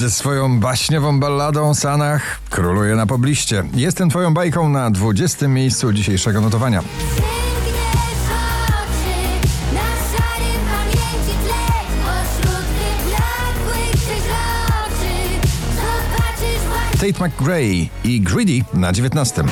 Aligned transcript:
Ze 0.00 0.10
swoją 0.10 0.60
baśniową 0.60 1.20
balladą 1.20 1.74
Sanach 1.74 2.40
króluje 2.50 2.96
na 2.96 3.06
pobliście. 3.06 3.64
Jestem 3.74 4.10
twoją 4.10 4.34
bajką 4.34 4.68
na 4.68 4.90
20. 4.90 5.48
miejscu 5.48 5.92
dzisiejszego 5.92 6.40
notowania. 6.40 6.82
Tate 16.92 17.28
McRae 17.28 17.88
i 18.04 18.20
Greedy 18.20 18.64
na 18.74 18.92
19. 18.92 19.44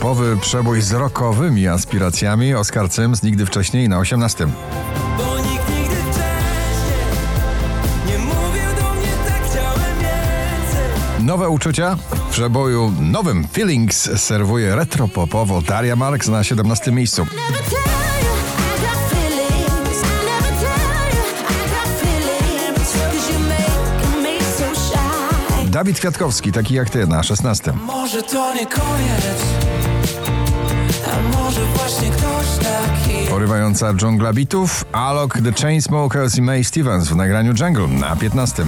Popowy 0.00 0.36
przebój 0.36 0.82
z 0.82 0.92
rockowymi 0.92 1.68
aspiracjami 1.68 2.54
Oscar 2.54 2.92
Sims 2.92 3.22
nigdy 3.22 3.46
wcześniej 3.46 3.88
na 3.88 3.98
18. 3.98 4.46
Bo 5.18 5.38
nikt 5.38 5.68
nigdy 5.68 5.96
wcześniej 5.96 7.04
nie 8.06 8.18
mówił 8.18 8.70
do 8.80 8.94
mnie 8.94 9.12
tak 9.26 9.42
chciałem 9.50 9.98
więcej 9.98 11.24
Nowe 11.26 11.48
uczucia 11.48 11.96
w 12.12 12.30
przeboju 12.30 12.92
nowym 13.00 13.48
Feelings 13.52 14.10
serwuje 14.20 14.74
retro-popowo 14.76 15.62
Daria 15.62 15.96
Marks 15.96 16.28
na 16.28 16.44
17. 16.44 16.92
miejscu. 16.92 17.26
Dawid 25.66 25.98
Kwiatkowski, 25.98 26.52
taki 26.52 26.74
jak 26.74 26.90
ty, 26.90 27.06
na 27.06 27.22
16. 27.22 27.72
Może 27.72 28.22
to 28.22 28.54
nie 28.54 28.66
koniec 28.66 29.79
Porywająca 33.30 33.94
dżungla 33.94 34.32
bitów, 34.32 34.84
Alok, 34.92 35.38
The 35.44 35.52
Chainsmokers 35.52 36.36
i 36.36 36.42
May 36.42 36.64
Stevens 36.64 37.08
w 37.08 37.16
nagraniu 37.16 37.54
Jungle 37.60 37.88
na 37.88 38.16
15. 38.16 38.64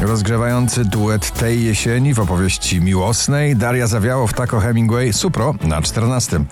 Rozgrzewający 0.00 0.84
duet 0.84 1.30
tej 1.30 1.64
jesieni 1.64 2.14
w 2.14 2.20
opowieści 2.20 2.80
miłosnej 2.80 3.56
Daria 3.56 3.86
Zawiało 3.86 4.26
w 4.26 4.32
Taco 4.32 4.60
Hemingway 4.60 5.12
Supro 5.12 5.54
na 5.62 5.82
14. 5.82 6.44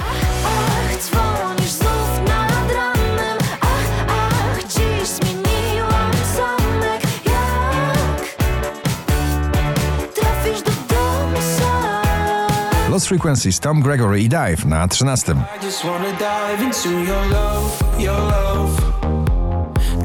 Lost 12.92 13.08
Frequencies, 13.08 13.60
Tom 13.60 13.80
Gregory 13.80 14.20
i 14.20 14.28
Dive 14.28 14.66
na 14.66 14.88
13. 14.88 15.36
I 15.56 15.64
just 15.64 15.84
wanna 15.84 16.12
dive 16.18 16.64
into 16.64 16.90
your 16.90 17.26
love, 17.30 17.84
your 17.98 18.18
love 18.18 18.82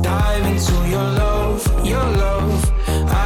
Dive 0.02 0.52
into 0.52 0.88
your 0.92 1.04
love, 1.04 1.72
your 1.84 2.18
love 2.18 2.72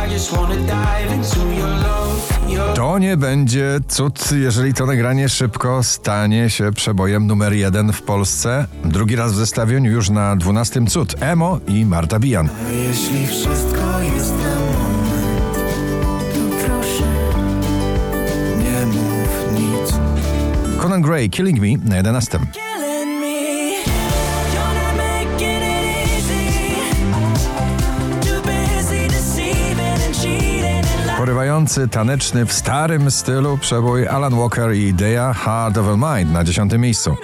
I 0.06 0.14
just 0.14 0.34
wanna 0.34 0.56
dive 0.56 1.16
into 1.16 1.40
your 1.40 1.70
love, 1.70 2.50
your 2.50 2.74
To 2.74 2.98
nie 2.98 3.18
będzie 3.18 3.80
cud, 3.88 4.32
jeżeli 4.32 4.74
to 4.74 4.86
nagranie 4.86 5.30
szybko 5.30 5.84
stanie 5.84 6.50
się 6.50 6.72
przebojem 6.72 7.28
numer 7.28 7.54
jeden 7.54 7.94
w 7.94 8.02
Polsce. 8.02 8.66
Drugi 8.86 9.16
raz 9.16 9.34
w 9.34 9.36
zestawieniu 9.36 9.92
już 9.92 10.10
na 10.10 10.36
12 10.36 10.86
cud. 10.86 11.16
Emo 11.20 11.60
i 11.68 11.86
Marta 11.86 12.20
Bijan. 12.20 12.50
Jeśli 12.72 13.28
wszystko 13.28 14.00
jest 14.16 14.41
Conan 20.82 21.02
Gray, 21.02 21.30
Killing 21.30 21.60
Me 21.60 21.78
na 21.78 22.00
11. 22.00 22.48
killing 22.54 23.20
me. 23.20 23.78
You're 24.54 24.74
not 24.74 24.96
making 24.98 25.62
it 25.62 26.08
easy. 26.18 26.50
Too 28.22 28.42
busy 28.42 29.08
deceiving 29.08 30.02
and 30.06 30.16
cheating 30.16 30.64
and 30.66 31.06
lying. 31.06 31.18
Porywający, 31.18 31.88
taneczny, 31.88 32.46
w 32.46 32.54
starym 32.54 33.12
stylu 33.12 33.58
przebój 33.58 34.08
Alan 34.08 34.36
Walker 34.36 34.74
i 34.74 34.88
Idea 34.88 35.34
Heart 35.34 35.78
of 35.78 35.88
a 35.88 36.18
Mind 36.18 36.34
na 36.34 36.44
10 36.44 36.74
miejscu. 36.78 37.16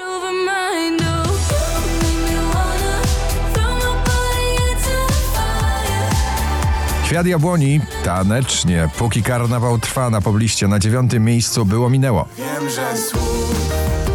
Kwiat 7.07 7.25
jabłoni, 7.25 7.81
tanecznie, 8.03 8.89
póki 8.97 9.23
karnawał 9.23 9.77
trwa 9.79 10.09
na 10.09 10.21
pobliście 10.21 10.67
na 10.67 10.79
9 10.79 11.11
miejscu 11.19 11.65
było 11.65 11.89
minęło. 11.89 12.27
Wiem, 12.37 12.69
że 12.69 12.97
słów 12.97 13.71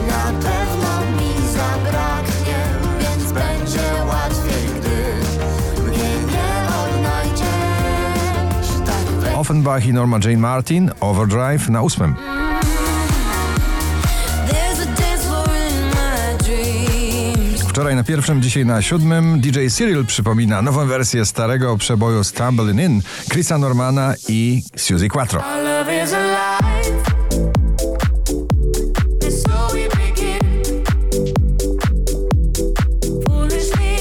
Na 0.09 0.25
pewno 0.25 1.01
mi 1.17 1.49
zabraknie, 1.53 2.59
więc 3.01 3.33
będzie 3.33 4.05
łatwiej, 4.07 4.67
gdy 4.81 4.91
mnie 5.91 6.09
nie 6.33 6.69
odnajdziesz. 6.85 7.47
Tak. 8.87 9.39
Offenbach 9.39 9.87
i 9.87 9.93
Norma 9.93 10.19
Jane 10.25 10.37
Martin, 10.37 10.91
Overdrive 11.01 11.69
na 11.69 11.83
8. 11.83 12.15
Wczoraj 17.73 17.97
na 17.97 18.05
pierwszym, 18.05 18.43
dzisiaj 18.43 18.67
na 18.67 18.83
siódmym 18.83 19.41
DJ 19.41 19.67
Cyril 19.69 20.07
przypomina 20.07 20.63
nową 20.63 20.87
wersję 20.87 21.27
starego 21.27 21.79
przeboju 21.79 22.25
Stumbling 22.25 22.81
In 22.81 23.03
Chrisa 23.31 23.59
Normana 23.59 24.15
i 24.29 24.63
Suzy 24.77 25.09
Quattro. 25.09 25.43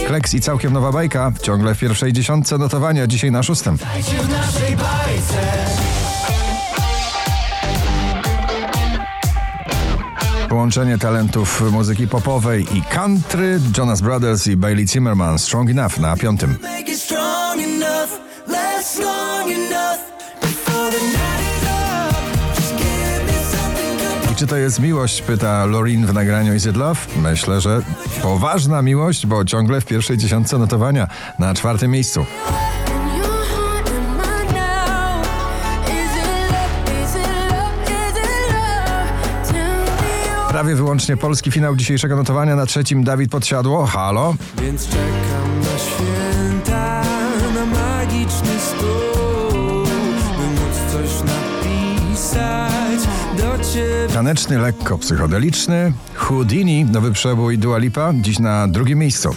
Kleks 0.08 0.34
i 0.34 0.42
całkiem 0.42 0.74
nowa 0.74 0.92
bajka, 0.92 1.32
ciągle 1.42 1.76
w 1.76 1.80
pierwszej 1.80 2.14
dziesiątce 2.14 2.58
notowania, 2.58 3.08
dzisiaj 3.08 3.32
na 3.32 3.44
szóstym. 3.44 3.78
Dajcie 3.78 4.18
w 4.18 4.30
naszej 4.30 4.76
bajce. 4.76 5.81
Połączenie 10.62 10.98
talentów 10.98 11.72
muzyki 11.72 12.08
popowej 12.08 12.78
i 12.78 12.82
country, 12.82 13.60
Jonas 13.78 14.02
Brothers 14.02 14.48
i 14.48 14.58
Bailey 14.58 14.88
Zimmerman, 14.88 15.40
Strong 15.40 15.70
Enough 15.70 15.98
na 15.98 16.16
piątym. 16.16 16.58
I 24.32 24.36
czy 24.36 24.48
to 24.48 24.58
jest 24.58 24.80
miłość, 24.80 25.22
pyta 25.22 25.66
Lorin 25.66 26.06
w 26.06 26.14
nagraniu 26.14 26.56
Is 26.56 26.66
It 26.66 26.78
Love? 26.78 27.00
Myślę, 27.16 27.62
że 27.62 27.82
poważna 28.22 28.82
miłość, 28.82 29.26
bo 29.26 29.46
ciągle 29.46 29.82
w 29.82 29.86
pierwszej 29.86 30.18
dziesiątce 30.18 30.58
notowania, 30.58 31.08
na 31.40 31.54
czwartym 31.54 31.92
miejscu. 31.92 32.26
Prawie 40.62 40.76
wyłącznie 40.76 41.18
polski 41.18 41.52
finał 41.52 41.76
dzisiejszego 41.76 42.16
notowania, 42.16 42.56
na 42.56 42.66
trzecim 42.66 43.04
Dawid 43.04 43.32
Podsiadło, 43.32 43.86
halo. 43.86 44.36
Więc 44.62 44.88
czekam 44.88 45.60
na 45.60 45.78
święta, 45.80 47.04
na 47.56 47.66
magiczny 47.66 48.60
stół, 48.60 49.84
by 50.38 50.48
móc 50.48 50.92
coś 50.92 51.10
napisać 51.30 53.10
do 53.38 53.64
ciebie. 53.74 54.14
Taneczny, 54.14 54.58
lekko 54.58 54.98
psychodeliczny, 54.98 55.94
Houdini, 56.16 56.86
nowy 56.86 57.12
przebój 57.12 57.58
Dua 57.58 57.78
Lipa, 57.78 58.14
dziś 58.14 58.40
na 58.40 58.68
drugim 58.68 59.00
miejscu. 59.00 59.36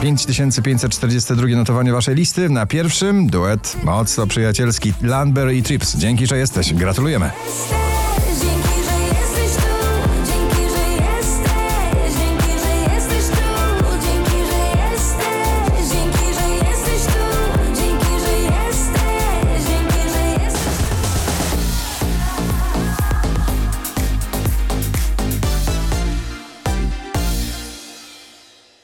5542 0.00 1.46
notowanie 1.56 1.92
waszej 1.92 2.14
listy, 2.14 2.48
na 2.48 2.66
pierwszym 2.66 3.26
duet 3.26 3.76
mocno 3.84 4.26
przyjacielski 4.26 4.92
Landberry 5.02 5.56
i 5.56 5.62
Trips. 5.62 5.96
Dzięki, 5.96 6.26
że 6.26 6.38
jesteś, 6.38 6.74
gratulujemy. 6.74 7.30